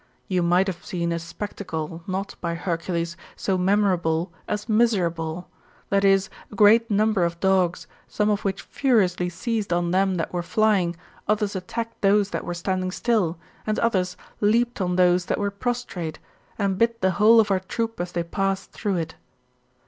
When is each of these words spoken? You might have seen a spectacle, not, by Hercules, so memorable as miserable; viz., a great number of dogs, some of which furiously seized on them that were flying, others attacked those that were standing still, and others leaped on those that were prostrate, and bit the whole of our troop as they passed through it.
You 0.27 0.41
might 0.41 0.65
have 0.65 0.83
seen 0.83 1.11
a 1.11 1.19
spectacle, 1.19 2.01
not, 2.07 2.33
by 2.41 2.55
Hercules, 2.55 3.15
so 3.35 3.55
memorable 3.55 4.33
as 4.47 4.67
miserable; 4.67 5.47
viz., 5.91 6.27
a 6.51 6.55
great 6.55 6.89
number 6.89 7.23
of 7.23 7.39
dogs, 7.39 7.85
some 8.07 8.27
of 8.31 8.43
which 8.43 8.63
furiously 8.63 9.29
seized 9.29 9.71
on 9.71 9.91
them 9.91 10.15
that 10.15 10.33
were 10.33 10.41
flying, 10.41 10.95
others 11.27 11.55
attacked 11.55 12.01
those 12.01 12.31
that 12.31 12.43
were 12.45 12.55
standing 12.55 12.89
still, 12.89 13.37
and 13.67 13.77
others 13.77 14.17
leaped 14.39 14.81
on 14.81 14.95
those 14.95 15.25
that 15.27 15.37
were 15.37 15.51
prostrate, 15.51 16.17
and 16.57 16.79
bit 16.79 17.01
the 17.01 17.11
whole 17.21 17.39
of 17.39 17.51
our 17.51 17.59
troop 17.59 17.99
as 17.99 18.11
they 18.11 18.23
passed 18.23 18.71
through 18.71 18.95
it. 18.95 19.13